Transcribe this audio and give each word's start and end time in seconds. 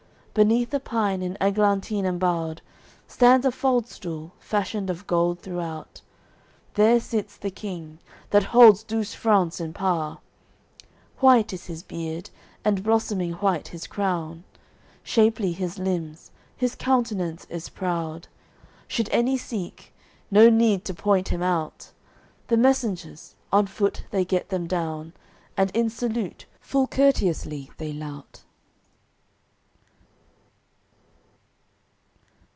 Beneath 0.33 0.73
a 0.73 0.79
pine, 0.79 1.21
in 1.21 1.35
eglantine 1.41 2.05
embow'red, 2.07 2.59
l 2.59 2.63
Stands 3.05 3.45
a 3.45 3.51
fald 3.51 3.85
stool, 3.89 4.31
fashioned 4.39 4.89
of 4.89 5.05
gold 5.05 5.41
throughout; 5.41 5.99
There 6.75 7.01
sits 7.01 7.35
the 7.35 7.51
King, 7.51 7.99
that 8.29 8.41
holds 8.43 8.81
Douce 8.83 9.13
France 9.13 9.59
in 9.59 9.73
pow'r; 9.73 10.19
White 11.19 11.51
is 11.51 11.65
his 11.65 11.83
beard, 11.83 12.29
and 12.63 12.81
blossoming 12.81 13.33
white 13.43 13.67
his 13.67 13.87
crown, 13.87 14.45
Shapely 15.03 15.51
his 15.51 15.77
limbs, 15.77 16.31
his 16.55 16.75
countenance 16.75 17.45
is 17.49 17.67
proud. 17.67 18.29
Should 18.87 19.09
any 19.09 19.35
seek, 19.35 19.93
no 20.31 20.49
need 20.49 20.85
to 20.85 20.93
point 20.93 21.27
him 21.27 21.43
out. 21.43 21.91
The 22.47 22.55
messengers, 22.55 23.35
on 23.51 23.67
foot 23.67 24.05
they 24.11 24.23
get 24.23 24.47
them 24.47 24.65
down, 24.65 25.11
And 25.57 25.71
in 25.75 25.89
salute 25.89 26.45
full 26.61 26.87
courteously 26.87 27.69
they 27.77 27.91
lout. 27.91 28.43